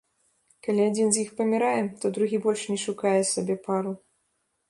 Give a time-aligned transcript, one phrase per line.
[0.67, 3.91] Калі адзін з іх памірае, то другі больш не шукае сабе пару.